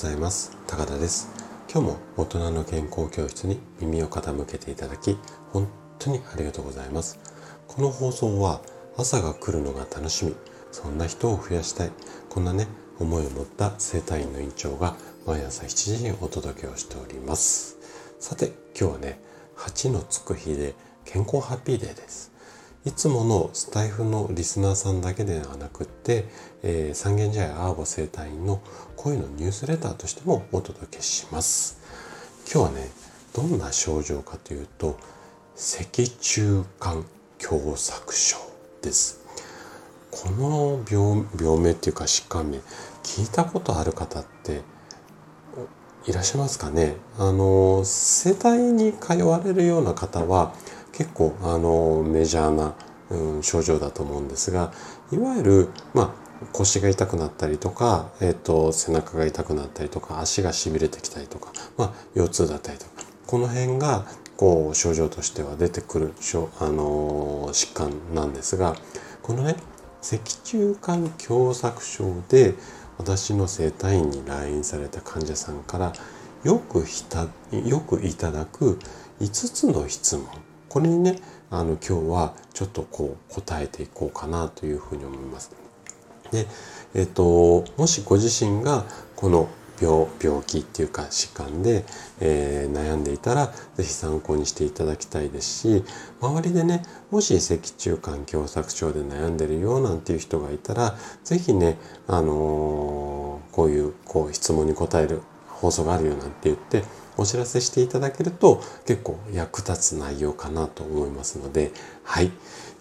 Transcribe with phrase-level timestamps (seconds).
[0.00, 0.56] ざいます。
[0.66, 1.28] 高田です。
[1.70, 5.18] 今日も大人の健康教室に耳を傾けていただき
[5.52, 7.18] 本当にありがとうございます。
[7.68, 8.62] この放送は
[8.96, 10.34] 朝が来るのが楽しみ
[10.72, 11.90] そんな人を増やしたい
[12.30, 12.66] こんなね
[12.98, 14.96] 思いを持った生体院の院長が
[15.26, 17.76] 毎朝7時にお届けをしております。
[18.20, 19.20] さて今日はね
[19.58, 22.32] 8のつく日で健康ハッピーデーです。
[22.86, 26.24] いつものスタイフのリスナーさんだけではなくって、
[26.62, 28.62] えー、三軒茶屋アーボ生態院の
[28.96, 31.78] 声のニュースレターとしてもお届けします。
[32.50, 32.90] 今日はね、
[33.34, 34.96] どんな症状かというと、
[35.56, 37.04] 脊柱管
[37.38, 38.38] 狭窄症
[38.80, 39.20] です。
[40.10, 42.60] この病病名っていうか疾患名、
[43.02, 44.62] 聞いたことある方って
[46.06, 46.96] いらっしゃいますかね？
[47.18, 50.54] あの、生体に通われるような方は、
[50.92, 52.74] 結構あのメジャーな、
[53.10, 54.72] うん、症状だと思うんですが
[55.12, 62.90] いわゆる、まあ、腰が痛くなったりとか、えーと、背中が痛くなったりとか足がしびれてきたりとか、まあ、腰痛だったりとか
[63.26, 64.06] この辺が
[64.36, 66.14] こう症状としては出てくる
[66.60, 68.74] あの疾患なんですが
[69.22, 69.56] このね
[70.00, 72.54] 脊柱管狭窄症で
[72.96, 75.92] 私の整体院に来院された患者さんから
[76.42, 78.78] よくひたよくいただく
[79.20, 80.26] 5つの質問
[80.70, 81.18] これにね
[81.50, 85.50] あの今日はちょっとこう答えていこうかなというふうに思います。
[86.30, 86.46] で、
[86.94, 88.84] えっ、ともしご自身が
[89.16, 89.48] この
[89.80, 91.84] 病病気っていうか疾患で、
[92.20, 95.84] えー、悩んでいたら是非参考にしていただきたいですし
[96.20, 106.84] 周りでねもし脊柱管狭窄症で悩んでるよなんていう人がいたら是非ね、あのー、こういうこう質問に答える放送があるよなんて言って
[107.20, 111.70] お知らせしていただけると結構役立つ内容かなと思いますので、
[112.02, 112.30] はい。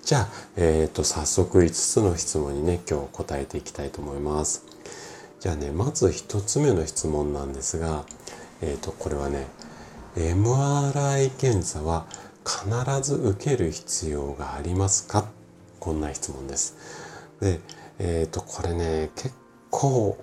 [0.01, 4.63] じゃあ、えっ、ー、と、早速5つの質問にね、今日答えていきたいと思います。
[5.41, 8.05] じゃあね、まず1つ目の質問なんですが、
[8.61, 9.45] えっ、ー、と、これはね、
[10.15, 12.05] MRI 検査は
[12.45, 12.69] 必
[13.01, 15.25] ず受ける必要がありますか？
[15.81, 16.77] こんな質問です。
[17.41, 17.59] で、
[17.99, 19.35] えっ、ー、と、これね、結
[19.69, 20.17] 構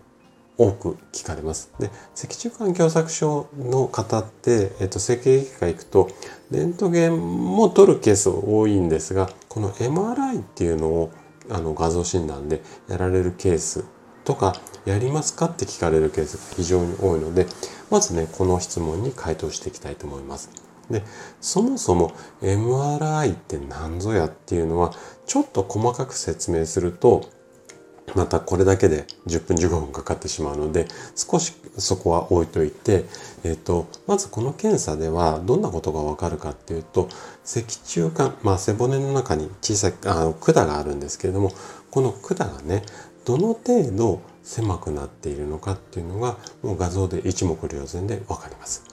[0.59, 1.71] 多く聞かれます。
[1.79, 6.09] で、脊柱管狭窄症の方って、えっと、整形外科行くと、
[6.51, 11.11] レントゲンも取るケース多いんですが、この MRI っていうのを
[11.51, 13.85] あの画像診断でやられるケース
[14.25, 17.47] とか、やりますかって聞かれるケースが非常に多いので、
[17.91, 20.51] まずね、この質問に回答していきたいと思います。
[20.91, 21.03] で、
[21.41, 22.13] そもそも
[22.43, 24.93] MRI って何ぞやっていうのは、
[25.27, 27.29] ちょっと細かく説明すると、
[28.17, 33.05] またこれだけで10分15分かかってしまうので少しそこは置いといて、
[33.45, 37.09] えっと、まずこの検査ではどんなことがわかるかっていうと
[37.45, 41.53] 脊柱管、まあ、背骨の中に小さいあの管があるんですけれども
[41.91, 42.83] この管がね
[43.27, 48.85] どの程度狭くなっているのかっていうのがもう画像で一目瞭然でわかります。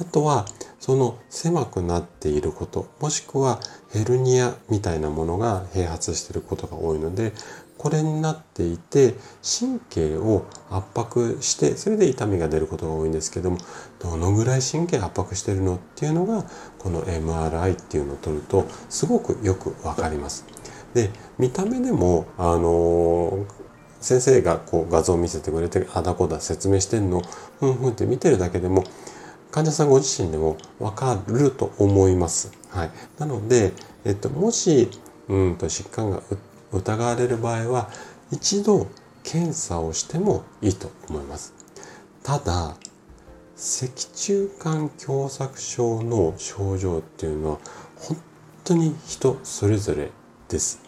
[0.00, 0.46] あとは
[0.78, 3.60] その狭くなっていることもしくは
[3.92, 7.32] ヘルニアみたいなものが併発していることが多いので
[7.80, 13.56] これになっていて神経を圧迫してそれで痛みが出ることが多いんですけども
[13.98, 16.44] どのぐらい神経圧迫してるのっていうのが
[16.78, 20.44] この MRI っていうのを取るとすごくよくわかります。
[20.92, 21.08] で
[21.38, 23.46] 見た目でもあの
[24.02, 27.22] 先生がこう画像を見せてくれてあだこだ説明してんの
[27.60, 28.84] ふんふんって見てるだけでも
[29.50, 32.52] 患者さんご自身でもわかると思います。
[32.68, 33.72] はい、なので、
[34.04, 34.90] えっと、もし
[35.30, 36.22] うんと疾患が
[36.72, 37.90] 疑われる場合は
[38.30, 38.86] 一度
[39.22, 41.54] 検査をしてもいいと思います。
[42.22, 42.76] ただ
[43.56, 47.58] 脊柱管狭窄症の症状っていうのは
[47.96, 48.16] 本
[48.64, 50.10] 当に人それぞれ
[50.48, 50.80] です。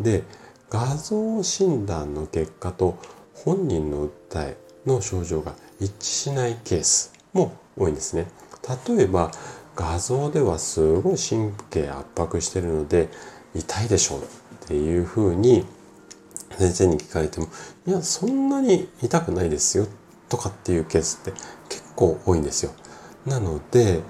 [0.00, 0.22] で
[0.70, 2.98] 画像診断の結果と
[3.34, 4.56] 本人の訴え
[4.86, 8.26] の症状が一致しないケースも多いんですね。
[8.88, 9.30] 例えば
[9.76, 13.08] 画像ではすごい神経圧迫してるので
[13.54, 14.20] 痛いでしょう
[14.64, 15.64] っていうふうに
[16.58, 17.48] 先生に聞かれても
[17.86, 19.86] いやそんなに痛くないですよ
[20.28, 21.32] とかっていうケースって
[21.68, 22.72] 結構多いんですよ。
[23.26, 24.02] なので、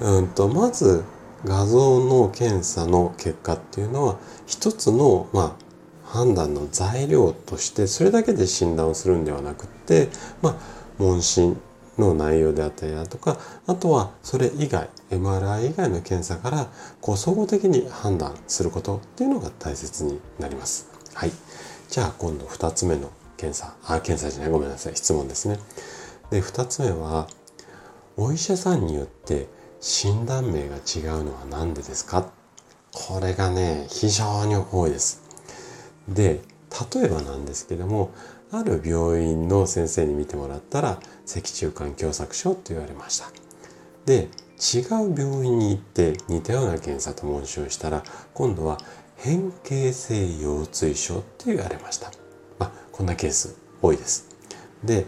[0.00, 1.04] うんと、まず
[1.44, 5.62] 画像の検査の結果っていうのは一つの、まあ、
[6.04, 10.08] 判断の材料としてそれだけで診断をするんではなくって、
[10.42, 10.56] まあ、
[10.98, 11.56] 問診
[11.98, 16.68] の内容であったりだとかあとはそれ以外 MRI 以外の検査から
[17.00, 20.88] こう総合的に判断することっていうのが大切になります。
[21.14, 21.32] はい。
[21.88, 25.58] じゃあ今度2つ目の検査あ検査じゃないごめんなさい質問ですね。
[26.30, 27.28] で2つ目は
[28.16, 29.48] お医者さんによって
[29.80, 32.30] 診断名が違うのは何でですか？
[32.92, 35.22] これがね非常に多いです。
[36.08, 36.40] で
[36.94, 38.10] 例えばなんですけども
[38.52, 43.30] ある病院の先生に見てもらったら脊柱管狭窄症と言われました。
[44.04, 44.28] で
[44.74, 48.04] 違う病院に行って似たような検査と問診をしたら
[48.34, 48.78] 今度は
[49.16, 52.10] 変形性腰椎症って言われました、
[52.58, 54.28] まあ、こんなケース多いです。
[54.84, 55.06] で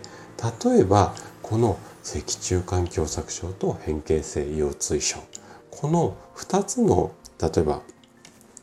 [0.64, 5.18] 例えばこの脊柱管狭窄症と変形性腰椎症。
[5.70, 7.82] この2つの例えば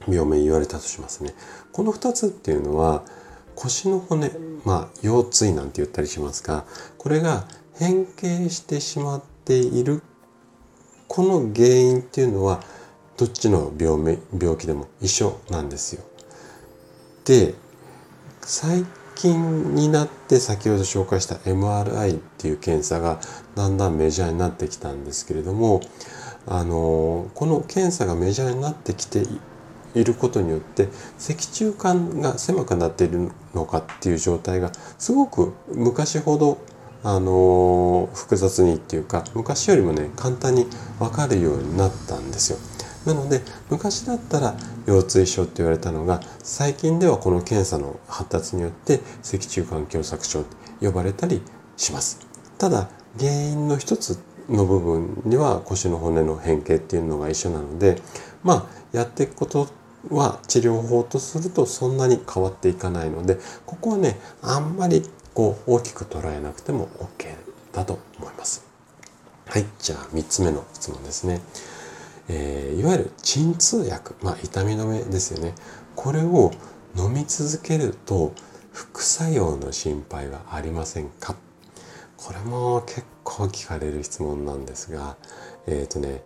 [0.08, 1.36] 病名言われたとしますね。
[1.72, 3.04] この2つっていうのは
[3.64, 4.32] 腰の骨
[4.66, 6.66] まあ腰椎なんて言ったりしますが
[6.98, 10.02] これが変形してしまっている
[11.08, 12.62] この原因っていうのは
[13.18, 16.04] どっちの病名病気でも一緒なんですよ。
[17.26, 17.54] で
[18.42, 18.86] 最
[19.16, 23.20] 近になって先ほど紹介した MRI っていう検査が
[23.56, 25.82] だんだんメジャーになってきたんですけれども
[26.48, 29.24] あのこの検査がメジャーになってきて
[29.96, 36.58] いることによって脊柱管が狭くなっているのかっていう状態がすごく昔ほど
[37.04, 40.68] あの複雑にっていうか昔よりもね簡単に
[41.00, 42.58] 分かるようになったんですよ。
[43.06, 43.42] なので
[43.72, 44.56] 昔だったら
[44.86, 50.48] 腰椎症って言われたのが最近ではこの検査の発達によって脊柱管狭窄症と
[50.80, 51.42] 呼ばれたり
[51.78, 52.20] します。
[52.60, 52.90] ただ
[53.20, 58.00] 原因の一つの部分には腰の骨の変形っていうのが一緒なので
[58.44, 59.68] まあやっていくこと
[60.10, 65.04] は治療法とするとそんなに変わっていかないのでここはねあんまり
[65.34, 67.36] こう大きく捉えなくても OK
[67.72, 68.66] だと思います。
[69.46, 71.42] はい、じゃあ3つ目の質問ですね。
[72.30, 75.54] えー、いわゆる鎮痛薬、まあ、痛み止めですよね。
[75.96, 76.52] これを
[76.98, 78.34] 飲み続けると
[78.72, 81.36] 副作用の心配はありませんか？
[82.18, 85.18] これも結構聞かれる質問なんですが、
[85.68, 86.24] えっ、ー、とね、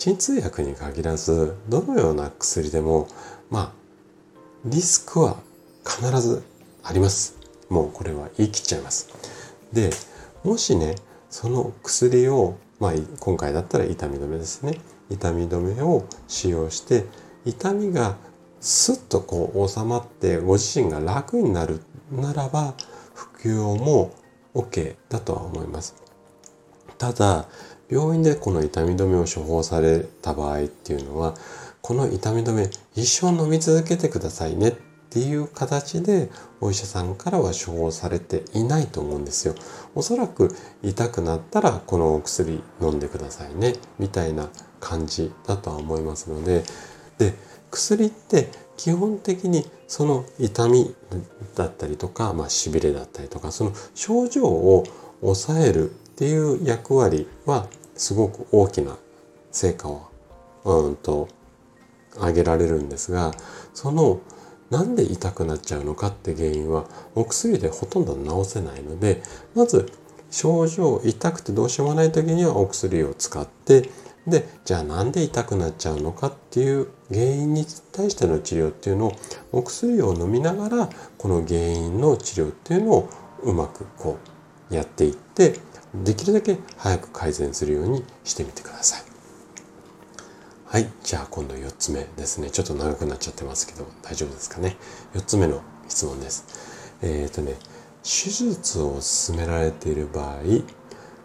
[0.00, 3.06] 鎮痛薬に限らず、どのような薬でも、
[3.50, 3.72] まあ、
[4.64, 5.36] リスクは
[5.86, 6.42] 必ず
[6.82, 7.36] あります。
[7.68, 9.10] もうこれは言い切っちゃいます。
[9.74, 9.90] で、
[10.42, 10.94] もしね、
[11.28, 14.80] その薬を、まあ、今回だったら痛み止めですね。
[15.10, 17.04] 痛み止めを使用して、
[17.44, 18.16] 痛みが
[18.58, 22.72] スッとこう収まってご自身が楽になるならば、
[23.12, 24.14] 服用も
[24.54, 25.94] OK だとは思います。
[26.96, 27.48] ただ、
[27.90, 31.34] 病院でこの痛み止めを処方された場合っていうのは、
[31.82, 34.72] この痛み止め一生飲み続けてくださいねっ
[35.12, 39.54] ていう形でお医者さんからは処方されていないと思うんですよ。
[39.96, 46.62] おそらく痛くなったらこのお薬飲んでくださいねみたいな感じだとは思いますので
[47.18, 47.34] で
[47.72, 50.94] 薬って基本的にその痛み
[51.56, 54.84] だったりとか、まあ、しびれだったりとかその症状を
[55.20, 57.66] 抑えるっていう役割は
[58.00, 58.96] すごく大きな
[59.52, 60.08] 成果を
[60.64, 61.28] うんと
[62.16, 63.32] 上げられるんですが
[63.74, 64.20] その
[64.70, 69.22] なんで痛くなっちゃうのかって原因はお薬でほとんど治せないので
[69.54, 69.92] まず
[70.30, 73.90] 症状痛くてどうしようもない時にはお薬を使って
[74.26, 79.12] でじゃあなんで痛くなっちゃうのかっていう原因に対しての治療っていうのを
[79.52, 80.88] お薬を飲みながら
[81.18, 83.10] この原因の治療っていうのを
[83.42, 84.18] うまくこ
[84.70, 85.56] うやっていって
[85.94, 89.02] できるだけ早く改善するようにしてみてください。
[90.66, 90.88] はい。
[91.02, 92.50] じゃあ今度4つ目ですね。
[92.50, 94.76] ちょっと長くなっちゃってますけど、大丈夫ですかね
[95.14, 96.44] ？4つ目の質問です。
[97.02, 97.54] えっ、ー、とね、
[98.04, 100.42] 手術を進められている場合、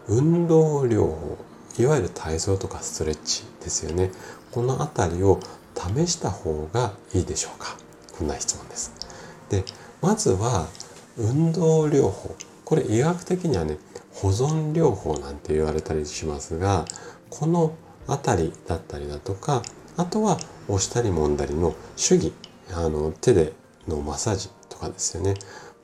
[0.08, 1.38] 運動療法、
[1.78, 4.10] いわゆる体操とかストレッチですよね。
[4.50, 5.38] このあたりを
[5.76, 7.76] 試した方がいいでしょうか？
[8.18, 8.92] こんな質問です。
[9.48, 9.64] で、
[10.02, 10.66] まずは
[11.16, 12.34] 運動療法。
[12.64, 13.78] これ医学的にはね、
[14.16, 16.86] 保存療法なんて言われたりしますが、
[17.28, 17.74] この
[18.06, 19.62] あたりだったりだとか
[19.96, 22.32] あとは押したり揉んだりの手技
[22.72, 23.52] あの手で
[23.88, 25.34] のマッサージとかですよね。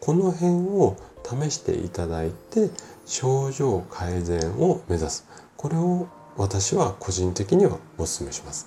[0.01, 2.71] この辺を試していただいて
[3.07, 5.27] 症状改善を目指す。
[5.57, 8.67] これを私は個人的にはお勧めします。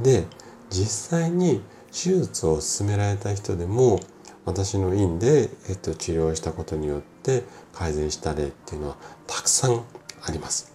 [0.00, 0.26] で
[0.70, 4.00] 実際に手術を進められた人でも
[4.44, 8.96] 私の院で、えっと、治療したことによって改善した例っていうのは
[9.26, 9.82] たくさん
[10.26, 10.72] あります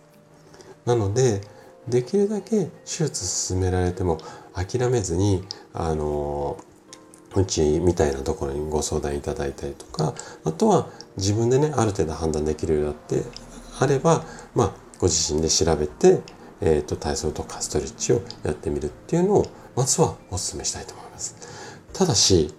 [0.85, 1.41] なので
[1.87, 4.17] できるだけ手術進められても
[4.53, 6.57] 諦めずにあの
[7.35, 13.23] うちみたいなところにご相談いただいたりとかあとは自分でねある程度判断できるようになって
[13.79, 14.23] あれば
[14.55, 16.21] まあご自身で調べて、
[16.61, 19.45] えーと、体操とかストレッチをやってみるっていうのを
[19.75, 21.35] まずはお勧めしたいと思います。
[21.93, 22.53] ただし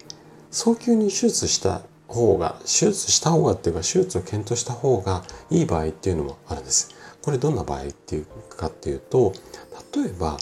[0.51, 6.93] 早急に手術した方が手術した方がっていうか手術を検討した方がいい場合っていうのもあるんです。
[7.21, 9.33] これどんな場合っていうかっていうと
[9.95, 10.37] 例えば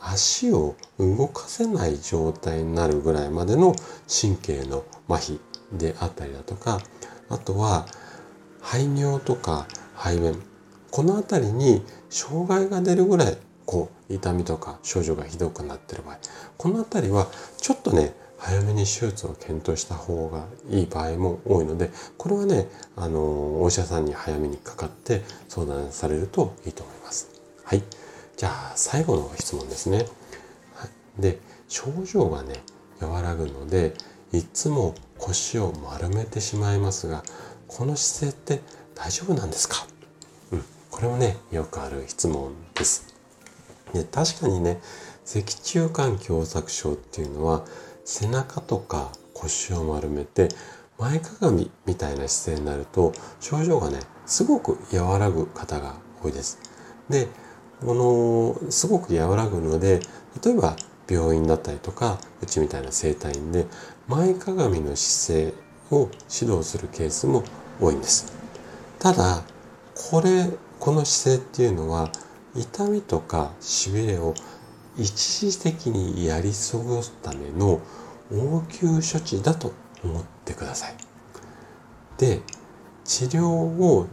[0.00, 3.74] 足を動かせない状態になるぐらいまでの
[4.08, 5.38] 神経の麻痺
[5.72, 6.80] であったりだとか
[7.30, 7.86] あとは
[8.60, 10.40] 排尿とか排便
[10.90, 16.18] この辺りに障害が出るぐらいこう痛みとか症状がひどくなってる場合
[16.58, 27.30] この辺りはちょっとね早めに手術を検討した方がいい場合も多いのでこれはねあのお医者さんに早めにかかって相談されるといいと思います。
[27.64, 27.82] はい、
[28.36, 30.06] じゃあ最後の質問ですね。
[30.74, 32.56] はい、で症状がね
[33.00, 33.94] 和らぐので
[34.32, 37.22] いつも腰を丸めてしまいますが
[37.68, 38.64] この姿勢って
[38.96, 39.86] 大丈夫なんですか、
[40.50, 43.14] うん、これもねよくある質問です。
[43.94, 44.80] で確かにね
[45.24, 47.64] 脊柱管狭窄症っていうのは
[48.04, 50.48] 背中とか腰を丸めて
[50.98, 56.58] 前かがみみたいな姿勢になると症状がねすごく和らぐ方が多いです。
[57.08, 57.28] で
[57.80, 60.00] このすごく和らぐので
[60.44, 60.76] 例えば
[61.08, 63.66] 病院だったりとかうちみたいな整体院で
[64.06, 65.54] 前かがみの姿勢
[65.90, 67.42] を指導するケースも
[67.80, 68.32] 多いんです。
[68.98, 69.42] ただ
[70.10, 72.10] これこの姿勢っていうのは
[72.54, 74.34] 痛みとかしびれを
[74.96, 77.80] 一時的にやり過ごすための
[78.30, 79.72] 応急処置だと
[80.04, 80.94] 思ってください。
[82.18, 82.42] で
[83.04, 84.06] 治療を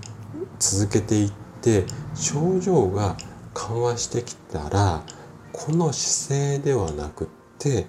[0.58, 1.32] 続けていっ
[1.62, 3.18] て症状が
[3.54, 5.04] 緩和してきたら
[5.52, 7.86] この姿勢ではなくって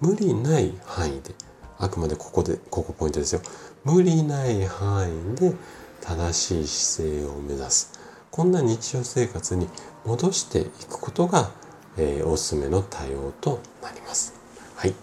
[0.00, 1.34] 無理ない範囲で
[1.78, 3.40] あくまでここでここポイントですよ
[3.84, 5.54] 無理ない範囲で
[6.00, 7.98] 正しい姿勢を目指す
[8.30, 9.68] こんな日常生活に
[10.04, 11.50] 戻していくことが
[11.96, 14.34] えー、おすすめの対応となります。
[14.76, 14.94] はい。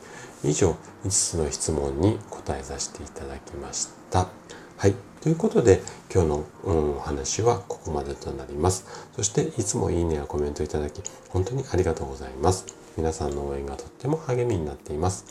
[0.43, 4.27] 以上、5つの質問に答えさせていただきました。
[4.77, 4.95] はい。
[5.21, 5.81] ということで、
[6.13, 8.85] 今日の、うん、お話はここまでとなります。
[9.15, 12.65] そして、いつもいいねやコメントいただき、本当にありがとうございます。
[12.97, 15.25] 皆さんの応援がとっても励みになっています。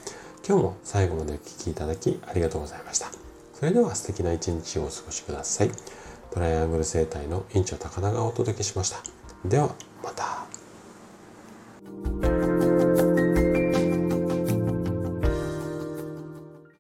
[0.46, 3.08] 今日も最後までお聴きいただきありがとうございました。
[3.54, 5.70] それでは素敵な一日をお過ごしください。
[6.30, 9.02] トライアングル生態の院長高田がお届けしました。
[9.44, 10.39] では、また。